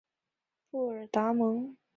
[0.71, 1.77] 布尔达蒙。